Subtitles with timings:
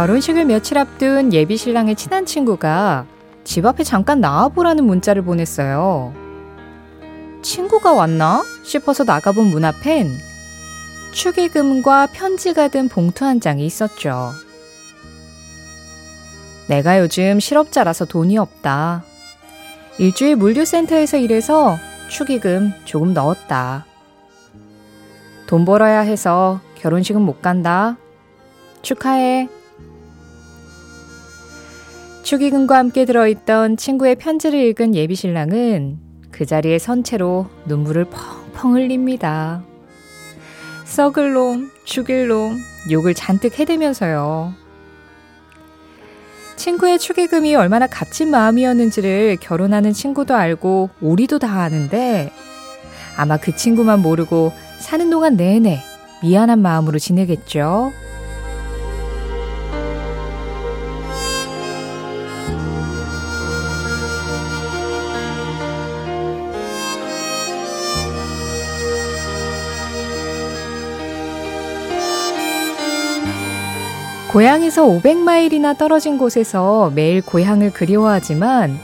[0.00, 3.04] 결혼식을 며칠 앞둔 예비 신랑의 친한 친구가
[3.44, 6.14] 집 앞에 잠깐 나와보라는 문자를 보냈어요.
[7.42, 10.10] 친구가 왔나 싶어서 나가본 문 앞엔
[11.12, 14.32] 축의금과 편지가 든 봉투 한 장이 있었죠.
[16.66, 19.04] 내가 요즘 실업자라서 돈이 없다.
[19.98, 21.76] 일주일 물류센터에서 일해서
[22.08, 23.84] 축의금 조금 넣었다.
[25.46, 27.98] 돈 벌어야 해서 결혼식은 못 간다.
[28.80, 29.59] 축하해.
[32.30, 35.98] 축의금과 함께 들어있던 친구의 편지를 읽은 예비 신랑은
[36.30, 39.64] 그 자리에 선 채로 눈물을 펑펑 흘립니다.
[40.84, 42.56] 썩을 놈, 죽일 놈,
[42.88, 44.54] 욕을 잔뜩 해대면서요.
[46.54, 52.30] 친구의 축의금이 얼마나 값진 마음이었는지를 결혼하는 친구도 알고 우리도 다 아는데
[53.16, 55.80] 아마 그 친구만 모르고 사는 동안 내내
[56.22, 57.90] 미안한 마음으로 지내겠죠.
[74.30, 78.78] 고향에서 500마일이나 떨어진 곳에서 매일 고향을 그리워하지만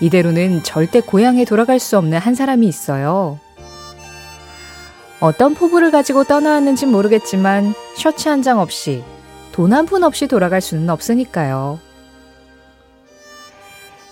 [0.00, 3.38] 이대로는 절대 고향에 돌아갈 수 없는 한 사람이 있어요.
[5.18, 9.02] 어떤 포부를 가지고 떠나왔는지 모르겠지만 셔츠 한 장 없이
[9.52, 11.78] 돈 한 푼 없이 돌아갈 수는 없으니까요.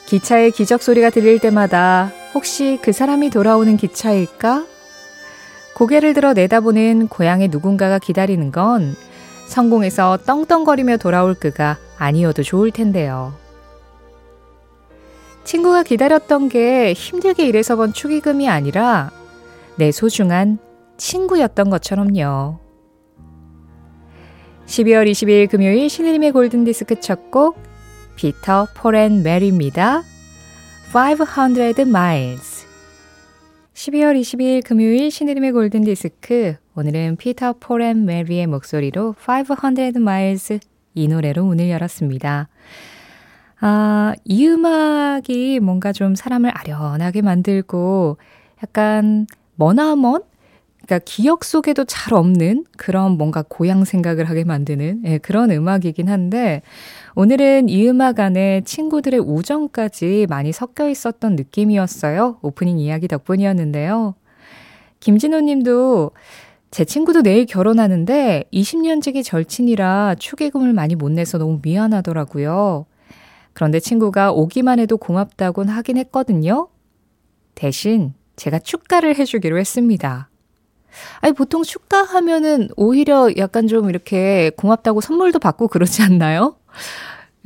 [0.07, 4.67] 기차의 기적 소리가 들릴 때마다 혹시 그 사람이 돌아오는 기차일까?
[5.75, 8.95] 고개를 들어 내다보는 고향의 누군가가 기다리는 건
[9.51, 13.35] 성공해서 떵떵거리며 돌아올 그가 아니어도 좋을 텐데요.
[15.43, 19.11] 친구가 기다렸던 게 힘들게 일해서 번 축의금이 아니라
[19.77, 20.59] 내 소중한
[20.97, 22.61] 친구였던 것처럼요.
[24.67, 27.59] 12월 20일 금요일 신혜림의 골든디스크 첫 곡
[28.15, 30.05] 피터 폴앤 메리입니다.
[30.95, 32.67] 500 miles
[33.75, 40.61] 12월 22일 금요일 신혜림의 골든디스크 오늘은 피터 폴앤 메리의 목소리로 500 miles
[40.95, 42.49] 이 노래로 문을 열었습니다.
[43.61, 48.17] 아, 이 음악이 뭔가 좀 사람을 아련하게 만들고
[48.63, 49.27] 약간
[49.57, 50.23] 머나먼?
[50.87, 56.63] 그러니까 기억 속에도 잘 없는 그런 뭔가 고향 생각을 하게 만드는 예, 그런 음악이긴 한데
[57.15, 62.39] 오늘은 이 음악 안에 친구들의 우정까지 많이 섞여 있었던 느낌이었어요.
[62.41, 64.15] 오프닝 이야기 덕분이었는데요.
[65.01, 66.13] 김진호 님도
[66.71, 72.87] 제 친구도 내일 결혼하는데 20년 지기 절친이라 축의금을 많이 못 내서 너무 미안하더라고요.
[73.53, 76.69] 그런데 친구가 오기만 해도 고맙다곤 하긴 했거든요.
[77.57, 80.31] 대신 제가 축가를 해주기로 했습니다.
[81.21, 86.57] 아니, 보통 축가 하면은 오히려 약간 좀 이렇게 고맙다고 선물도 받고 그러지 않나요?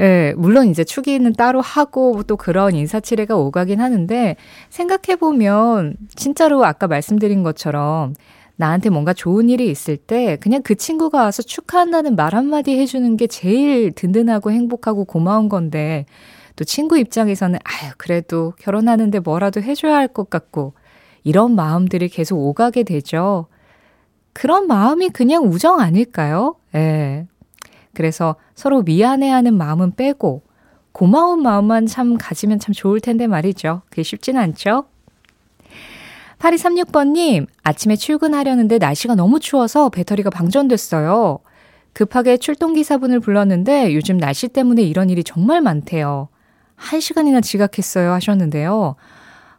[0.01, 4.37] 예, 네, 물론 이제 축의는 따로 하고 또 그런 인사치레가 오가긴 하는데
[4.71, 8.15] 생각해보면 진짜로 아까 말씀드린 것처럼
[8.57, 13.27] 나한테 뭔가 좋은 일이 있을 때 그냥 그 친구가 와서 축하한다는 말 한마디 해주는 게
[13.27, 16.07] 제일 든든하고 행복하고 고마운 건데
[16.57, 20.75] 또 친구 입장에서는 아유, 그래도 결혼하는데 뭐라도 해줘야 할 것 같고
[21.25, 23.47] 이런 마음들이 계속 오가게 되죠.
[24.33, 26.57] 그런 마음이 그냥 우정 아닐까요?
[26.75, 26.79] 예.
[26.79, 27.27] 네.
[27.95, 30.43] 그래서 서로 미안해하는 마음은 빼고
[30.93, 33.83] 고마운 마음만 참 가지면 참 좋을 텐데 말이죠.
[33.91, 34.85] 그게 쉽진 않죠?
[36.45, 41.39] 8236번님, 아침에 출근하려는데 날씨가 너무 추워서 배터리가 방전됐어요.
[41.95, 46.29] 급하게 출동기사분을 불렀는데 요즘 날씨 때문에 이런 일이 정말 많대요.
[46.77, 48.97] 한 시간이나 지각했어요 하셨는데요.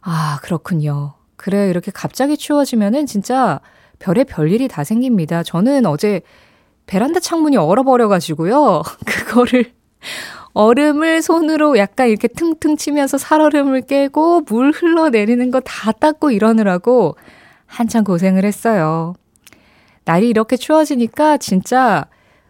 [0.00, 1.14] 아, 그렇군요.
[1.34, 3.60] 그래, 이렇게 갑자기 추워지면은 진짜
[3.98, 5.42] 별의 별일이 다 생깁니다.
[5.42, 6.20] 저는 어제
[6.86, 8.82] 베란다 창문이 얼어버려가지고요.
[9.06, 9.72] 그거를
[10.56, 17.14] 얼음을 손으로 약간 이렇게 퉁퉁 치면서 살얼음을 깨고 물 흘러내리는 거 다 닦고 이러느라고
[17.66, 19.14] 한참 고생을 했어요.
[20.06, 22.06] 날이 이렇게 추워지니까 진짜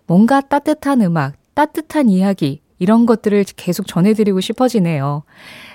[0.06, 5.24] 뭔가 따뜻한 음악, 따뜻한 이야기, 이런 것들을 계속 전해드리고 싶어지네요.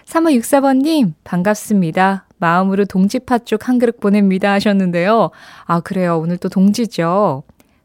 [0.05, 2.27] 3564번님, 반갑습니다.
[2.37, 5.31] 마음으로 동지 팥죽 한 그릇 보냅니다 하셨는데요.
[5.65, 6.17] 아, 그래요.
[6.17, 7.43] 오늘 또 동지죠.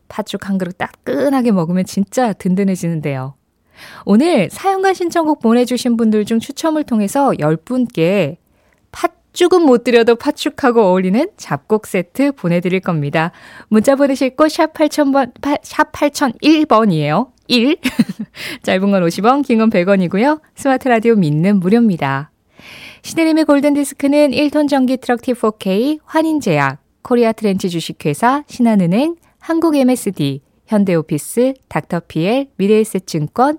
[0.08, 3.34] 팥죽 한 그릇 따끈하게 먹으면 진짜 든든해지는데요.
[4.04, 8.36] 오늘 사연과 신청곡 보내주신 분들 중 추첨을 통해서 10분께
[8.92, 13.32] 팥죽은 못 드려도 팥죽하고 어울리는 잡곡 세트 보내드릴 겁니다.
[13.68, 15.32] 문자 보내실 곳 샵 8000번,
[15.62, 17.28] 샵 8001번이에요.
[17.48, 17.76] 1.
[18.64, 20.40] 짧은 건 50원, 긴 건 100원이고요.
[20.54, 22.30] 스마트 라디오 믿는 무료입니다.
[23.02, 32.48] 신혜림의 골든디스크는 1톤 전기 트럭 T4K, 환인제약, 코리아 트렌치 주식회사, 신한은행, 한국 MSD, 현대오피스, 닥터피엘,
[32.56, 33.58] 미래에셋증권,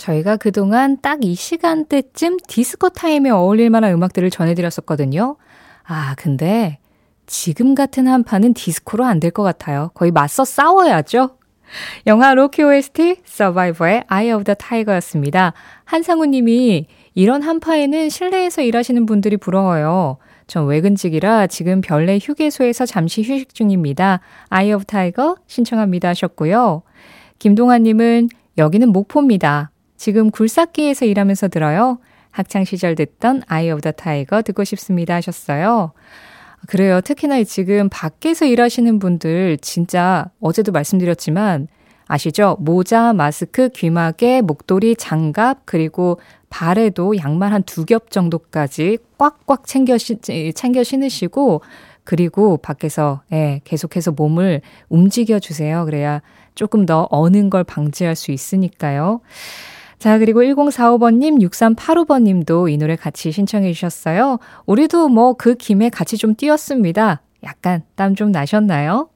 [0.00, 5.36] 저희가 그동안 딱 이 시간대쯤 디스코 타임에 어울릴 만한 음악들을 전해드렸었거든요.
[5.84, 6.78] 아, 근데
[7.26, 9.90] 지금 같은 한판은 디스코로 안 될 것 같아요.
[9.94, 11.36] 거의 맞서 싸워야죠.
[12.06, 15.52] 영화 로키 OST 서바이버의 Eye of the Tiger였습니다.
[15.84, 20.16] 한상우 님이 이런 한파에는 실내에서 일하시는 분들이 부러워요.
[20.46, 24.20] 전 외근직이라 지금 별내 휴게소에서 잠시 휴식 중입니다.
[24.50, 26.82] Eye of Tiger 신청합니다 하셨고요.
[27.38, 29.70] 김동환 님은 여기는 목포입니다.
[30.00, 31.98] 지금 굴삭기에서 일하면서 들어요.
[32.30, 35.92] 학창 시절 듣던 Eye of the Tiger 듣고 싶습니다 하셨어요.
[36.68, 37.02] 그래요.
[37.02, 41.68] 특히나 지금 밖에서 일하시는 분들 진짜 어제도 말씀드렸지만
[42.06, 42.56] 아시죠?
[42.60, 46.18] 모자, 마스크, 귀마개, 목도리, 장갑, 그리고
[46.48, 50.16] 발에도 양말 한 두 겹 정도까지 꽉꽉 챙겨, 시,
[50.54, 51.60] 챙겨 신으시고,
[52.04, 55.84] 그리고 밖에서, 예, 계속해서 몸을 움직여 주세요.
[55.84, 56.22] 그래야
[56.54, 59.20] 조금 더 어는 걸 방지할 수 있으니까요.
[60.00, 64.38] 자, 그리고 1045번님, 6385번님도 이 노래 같이 신청해 주셨어요.
[64.64, 67.20] 우리도 뭐 그 김에 같이 좀 뛰었습니다.
[67.42, 69.10] 약간 땀 좀 나셨나요?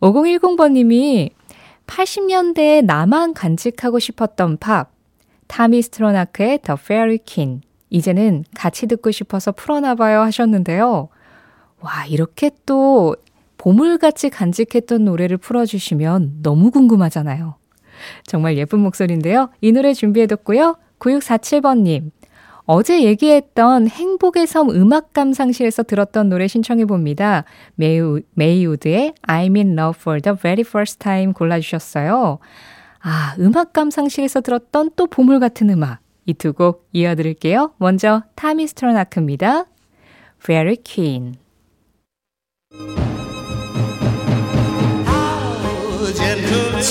[0.00, 1.32] 5010번님이
[1.86, 4.90] 80년대에 나만 간직하고 싶었던 팝,
[5.48, 7.60] 타미 스트로나크의 The Fairy King.
[7.90, 11.10] 이제는 같이 듣고 싶어서 풀어놔봐요 하셨는데요.
[11.80, 13.14] 와, 이렇게 또
[13.58, 17.56] 보물같이 간직했던 노래를 풀어주시면 너무 궁금하잖아요.
[18.26, 19.50] 정말 예쁜 목소리인데요.
[19.60, 20.76] 이 노래 준비해뒀고요.
[20.98, 22.10] 9647번님.
[22.64, 27.44] 어제 얘기했던 행복의 섬 음악 감상실에서 들었던 노래 신청해 봅니다.
[27.74, 32.38] 메이우, 메이우드의 I'm in love for the very first time 골라주셨어요.
[33.00, 35.98] 아, 음악 감상실에서 들었던 또 보물 같은 음악.
[36.24, 37.72] 이 두 곡 이어드릴게요.
[37.78, 39.64] 먼저 타미 스트로나크입니다.
[40.44, 41.34] Fairy Queen.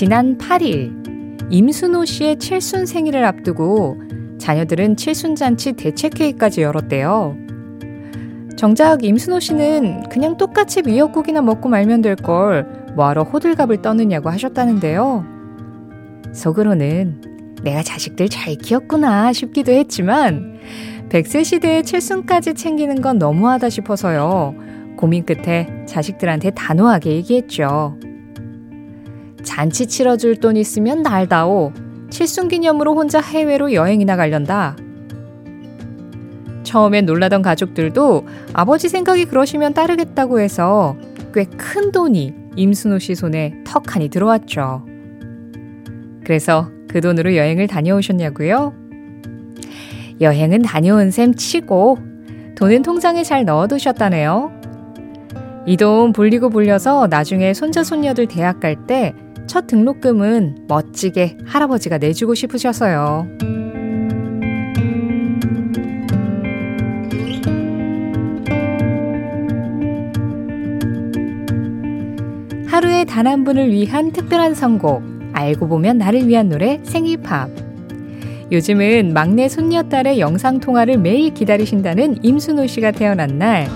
[0.00, 3.98] 지난 8일 임순호 씨의 칠순 생일을 앞두고
[4.38, 7.36] 자녀들은 칠순잔치 대책 회의까지 열었대요.
[8.56, 12.64] 정작 임순호 씨는 그냥 똑같이 미역국이나 먹고 말면 될 걸
[12.94, 15.26] 뭐하러 호들갑을 떠느냐고 하셨다는데요.
[16.32, 20.60] 속으로는 내가 자식들 잘 키웠구나 싶기도 했지만
[21.10, 24.54] 100세 시대에 칠순까지 챙기는 건 너무하다 싶어서요.
[24.96, 27.98] 고민 끝에 자식들한테 단호하게 얘기했죠.
[29.42, 31.72] 잔치 치러줄 돈 있으면 날다오.
[32.10, 34.76] 칠순 기념으로 혼자 해외로 여행이나 가련다.
[36.62, 40.96] 처음엔 놀라던 가족들도 아버지 생각이 그러시면 따르겠다고 해서
[41.32, 44.84] 꽤 큰 돈이 임순호 씨 손에 턱하니 들어왔죠.
[46.24, 48.74] 그래서 그 돈으로 여행을 다녀오셨냐고요?
[50.20, 51.98] 여행은 다녀온 셈 치고
[52.56, 54.52] 돈은 통장에 잘 넣어두셨다네요.
[55.66, 59.14] 이 돈 불리고 불려서 나중에 손자 손녀들 대학 갈 때
[59.50, 63.26] 첫 등록금은 멋지게 할아버지가 내주고 싶으셔서요.
[72.68, 75.02] 하루에 단 한 분을 위한 특별한 선곡,
[75.32, 77.50] 알고 보면 나를 위한 노래 생일팝.
[78.52, 83.68] 요즘은 막내 손녀딸의 영상통화를 매일 기다리신다는 임순호 씨가 태어난 날,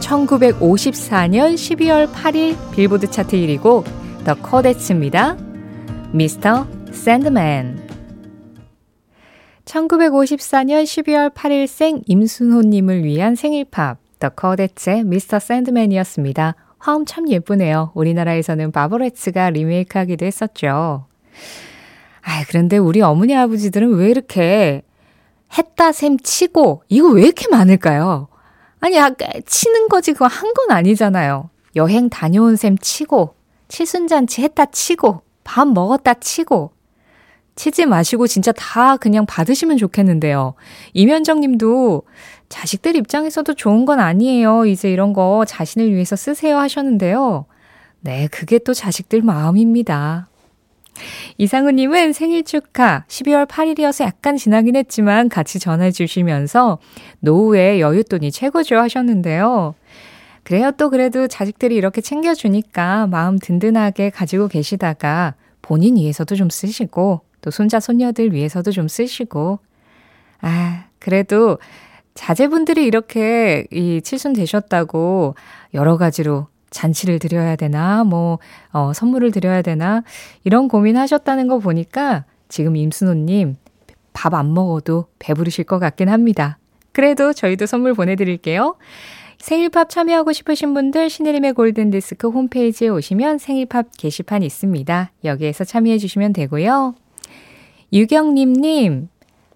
[0.00, 3.97] 1954년 12월 8일 빌보드 차트 1위고
[4.28, 5.38] 더 코데츠입니다.
[6.12, 7.88] 미스터 샌드맨
[9.64, 16.56] 1954년 12월 8일생 임순호님을 위한 생일팝 더 코데츠의 미스터 샌드맨이었습니다.
[16.76, 17.92] 화음 참 예쁘네요.
[17.94, 21.06] 우리나라에서는 바버레츠가 리메이크하기도 했었죠.
[22.20, 24.82] 아, 그런데 우리 어머니 아버지들은 왜 이렇게
[25.56, 28.28] 했다 셈 치고 이거 왜 이렇게 많을까요?
[28.80, 28.96] 아니,
[29.46, 31.48] 치는 거지 그거 한 건 아니잖아요.
[31.76, 33.37] 여행 다녀온 셈 치고
[33.68, 36.72] 칠순잔치 했다 치고 밥 먹었다 치고
[37.54, 40.54] 치지 마시고 진짜 다 그냥 받으시면 좋겠는데요.
[40.94, 42.02] 이면정 님도
[42.48, 44.66] 자식들 입장에서도 좋은 건 아니에요.
[44.66, 47.46] 이제 이런 거 자신을 위해서 쓰세요 하셨는데요.
[48.00, 50.28] 네, 그게 또 자식들 마음입니다.
[51.36, 56.78] 이상우님은 생일 축하 12월 8일이어서 약간 지나긴 했지만 같이 전해 주시면서
[57.20, 59.74] 노후에 여윳돈이 최고죠 하셨는데요.
[60.48, 60.70] 그래요.
[60.78, 67.80] 또 그래도 자식들이 이렇게 챙겨주니까 마음 든든하게 가지고 계시다가 본인 위해서도 좀 쓰시고 또 손자,
[67.80, 69.58] 손녀들 위해서도 좀 쓰시고
[70.40, 71.58] 아, 그래도
[72.14, 75.34] 자제분들이 이렇게 이 칠순 되셨다고
[75.74, 78.38] 여러 가지로 잔치를 드려야 되나, 뭐,
[78.72, 80.02] 어, 선물을 드려야 되나,
[80.44, 83.56] 이런 고민하셨다는 거 보니까 지금 임순호님
[84.14, 86.56] 밥 안 먹어도 배부르실 것 같긴 합니다.
[86.92, 88.76] 그래도 저희도 선물 보내드릴게요.
[89.38, 95.12] 생일팝 참여하고 싶으신 분들 신혜림의 골든디스크 홈페이지에 오시면 생일팝 게시판 있습니다.
[95.24, 96.94] 여기에서 참여해 주시면 되고요.
[97.92, 99.08] 유경님님,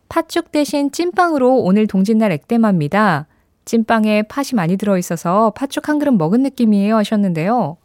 [0.08, 3.26] 팥죽 대신 찐빵으로 오늘 동짓날 액땜합니다.
[3.64, 7.76] 찐빵에 팥이 많이 들어있어서 팥죽 한 그릇 먹은 느낌이에요 하셨는데요.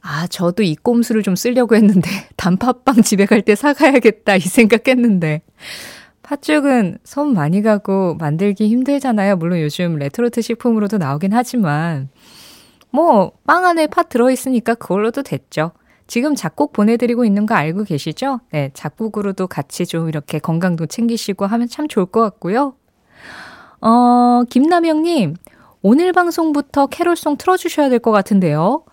[0.00, 5.42] 아, 저도 이 꼼수를 좀 쓰려고 했는데, 단팥빵 집에 갈 때 사가야겠다, 이 생각했는데.
[6.28, 9.36] 팥죽은 손 많이 가고 만들기 힘들잖아요.
[9.36, 12.10] 물론 요즘 레토르트 식품으로도 나오긴 하지만,
[12.90, 15.72] 뭐, 빵 안에 팥 들어있으니까 그걸로도 됐죠.
[16.06, 18.40] 지금 잡곡 보내드리고 있는 거 알고 계시죠?
[18.52, 22.74] 네, 잡곡으로도 같이 좀 이렇게 건강도 챙기시고 하면 참 좋을 것 같고요.
[23.80, 25.34] 어, 김남영님,
[25.80, 28.84] 오늘 방송부터 캐롤송 틀어주셔야 될 것 같은데요.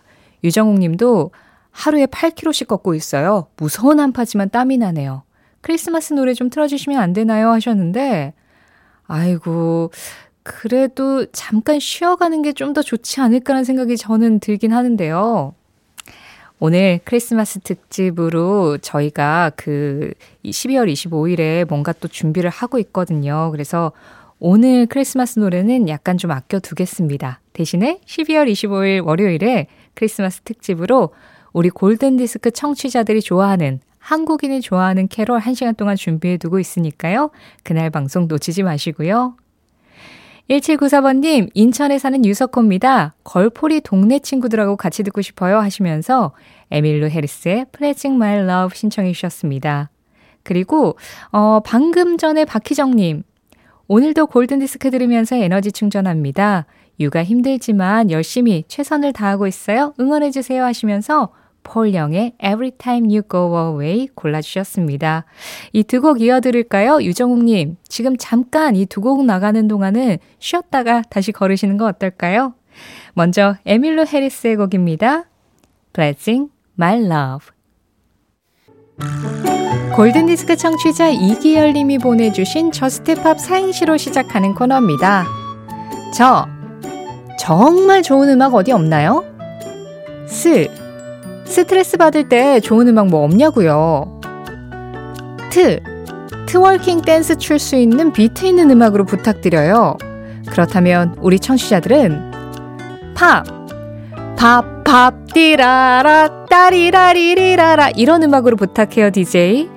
[0.45, 1.31] 유정욱 님도
[1.71, 3.47] 하루에 8kg씩 걷고 있어요.
[3.57, 5.24] 무서운 한파지만 땀이 나네요.
[5.69, 7.49] 크리스마스 노래 좀 틀어주시면 안 되나요?
[7.49, 8.33] 하셨는데,
[9.07, 9.89] 아이고,
[10.43, 15.55] 그래도 잠깐 쉬어가는 게 좀 더 좋지 않을까라는 생각이 저는 들긴 하는데요.
[16.59, 20.13] 오늘 크리스마스 특집으로 저희가 그
[20.45, 23.49] 12월 25일에 뭔가 또 준비를 하고 있거든요.
[23.51, 23.91] 그래서
[24.39, 27.39] 오늘 크리스마스 노래는 약간 좀 아껴두겠습니다.
[27.53, 31.09] 대신에 12월 25일 월요일에 크리스마스 특집으로
[31.53, 37.31] 우리 골든디스크 청취자들이 좋아하는 한국인이 좋아하는 캐롤 1시간 동안 준비해두고 있으니까요.
[37.63, 39.35] 그날 방송 놓치지 마시고요.
[40.47, 43.15] 1794번님, 인천에 사는 유석호입니다.
[43.23, 46.33] 걸포리 동네 친구들하고 같이 듣고 싶어요 하시면서
[46.69, 49.89] 에밀로 헤리스의 Pledging My Love 신청해 주셨습니다.
[50.43, 50.97] 그리고,
[51.31, 53.23] 어, 방금 전에 박희정님,
[53.87, 56.67] 오늘도 골든디스크 들으면서 에너지 충전합니다.
[56.99, 59.95] 육아 힘들지만 열심히 최선을 다하고 있어요.
[59.99, 61.31] 응원해주세요 하시면서
[61.65, 65.25] 폴 영의 Every Time You Go Away 골라주셨습니다.
[65.73, 67.01] 이 두 곡 이어드릴까요?
[67.01, 72.53] 유정욱님, 지금 잠깐 이 두 곡 나가는 동안은 쉬었다가 다시 걸으시는 거 어떨까요?
[73.13, 75.25] 먼저 에밀루 해리스의 곡입니다.
[75.93, 77.47] Pledging My Love.
[79.95, 85.25] 골든디스크 청취자 이기열님이 보내주신 저스트팝 사행시로 시작하는 코너입니다.
[86.13, 86.45] 저,
[87.39, 89.23] 정말 좋은 음악 어디 없나요?
[90.27, 90.67] 스,
[91.45, 94.19] 스트레스 받을 때 좋은 음악 뭐 없냐고요.
[95.49, 95.79] 트,
[96.47, 99.97] twerking 댄스 출 수 있는 비트 있는 음악으로 부탁드려요.
[100.49, 102.31] 그렇다면 우리 청취자들은
[103.15, 103.45] 팝,
[104.37, 109.69] 밥, 밥, 띠라라, 따리라리리라라 이런 음악으로 부탁해요, DJ.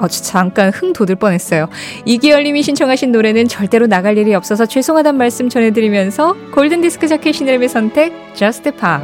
[0.00, 1.68] 아주 잠깐 흥 돋을 뻔했어요.
[2.04, 8.62] 이기열님이 신청하신 노래는 절대로 나갈 일이 없어서 죄송하단 말씀 전해드리면서 골든디스크 자켓 시네림의 선택, Just
[8.72, 9.02] Pop.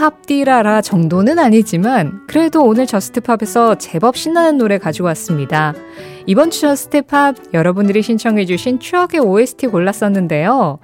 [0.00, 5.74] 팝디라라 정도는 아니지만 그래도 오늘 저스트팝에서 제법 신나는 노래 가지고 왔습니다.
[6.24, 10.78] 이번 주 저스트팝 여러분들이 신청해주신 추억의 OST 골랐었는데요.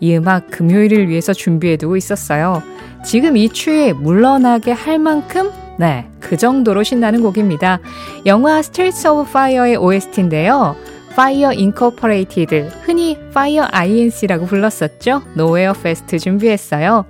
[0.00, 2.62] 이 음악 금요일을 위해서 준비해두고 있었어요.
[3.04, 7.78] 지금 이 추위에 물러나게 할 만큼 네, 그 정도로 신나는 곡입니다.
[8.24, 10.76] 영화 Streets of Fire의 OST인데요.
[11.12, 15.22] Fire Incorporated, 흔히 Fire INC라고 불렀었죠.
[15.36, 17.04] Nowhere Fast 준비했어요.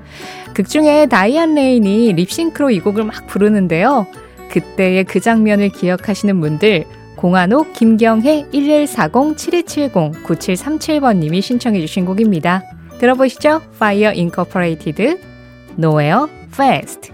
[0.55, 4.09] 극 중에 다이안 레인이 립싱크로 이 곡을 막 부르는데요.
[4.51, 6.85] 그때의 그 장면을 기억하시는 분들
[7.17, 12.65] 공한옥 김경혜 1140-7270-9737번님이 신청해 주신 곡입니다.
[12.99, 13.63] 들어보시죠.
[13.75, 15.21] Fire Incorporated,
[15.79, 17.13] Nowhere Fast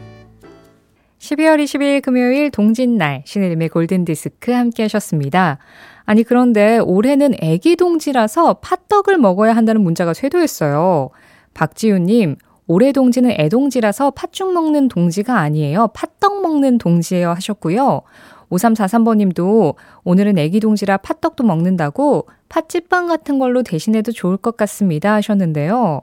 [1.28, 5.58] 12월 20일 금요일 동짓날 신의림의 골든디스크 함께 하셨습니다.
[6.06, 11.10] 아니, 그런데 올해는 애기 동지라서 팥떡을 먹어야 한다는 문자가 쇄도했어요.
[11.52, 15.88] 박지우님, 올해 동지는 애동지라서 팥죽 먹는 동지가 아니에요.
[15.88, 18.02] 팥떡 먹는 동지예요 하셨고요.
[18.50, 26.02] 5343번님도 오늘은 애기 동지라 팥떡도 먹는다고 팥집빵 같은 걸로 대신해도 좋을 것 같습니다 하셨는데요.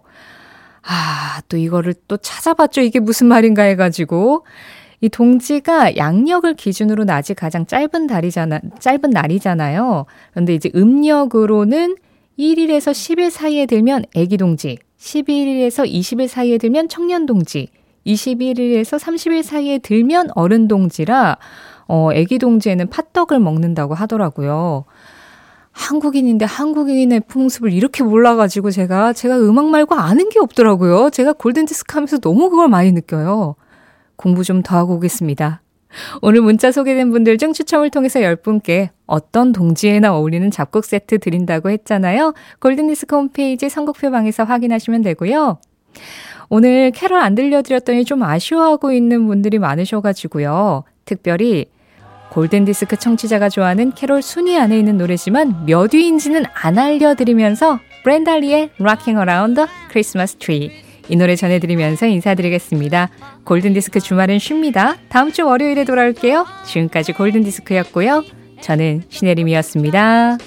[0.83, 2.81] 아, 또 이거를 또 찾아봤죠.
[2.81, 4.45] 이게 무슨 말인가 해가지고.
[5.01, 10.05] 이 동지가 양력을 기준으로 낮이 가장 짧은 달이잖아, 짧은 날이잖아요.
[10.31, 11.95] 그런데 이제 음력으로는
[12.39, 17.69] 1일에서 10일 사이에 들면 애기 동지, 11일에서 20일 사이에 들면 청년 동지,
[18.05, 21.37] 21일에서 30일 사이에 들면 어른 동지라,
[21.87, 24.85] 어, 애기 동지에는 팥떡을 먹는다고 하더라고요.
[25.71, 31.09] 한국인인데 한국인의 풍습을 이렇게 몰라가지고 제가, 제가 음악 말고 아는 게 없더라고요.
[31.09, 33.55] 제가 골든디스크 하면서 너무 그걸 많이 느껴요.
[34.15, 35.61] 공부 좀 더 하고 오겠습니다.
[36.21, 42.33] 오늘 문자 소개된 분들 중 추첨을 통해서 10분께 어떤 동지에나 어울리는 잡곡 세트 드린다고 했잖아요.
[42.59, 45.59] 골든디스크 홈페이지 선곡표 방에서 확인하시면 되고요.
[46.49, 50.83] 오늘 캐럴 안 들려드렸더니 좀 아쉬워하고 있는 분들이 많으셔가지고요.
[51.05, 51.67] 특별히
[52.31, 59.55] 골든디스크 청취자가 좋아하는 캐롤 순위 안에 있는 노래지만 몇 위인지는 안 알려드리면서 브랜달리의 Rocking Around
[59.55, 63.09] the Christmas Tree 이 노래 전해드리면서 인사드리겠습니다.
[63.43, 64.95] 골든디스크 주말은 쉽니다.
[65.09, 66.45] 다음 주 월요일에 돌아올게요.
[66.65, 68.23] 지금까지 골든디스크였고요.
[68.61, 70.37] 저는 신혜림이었습니다.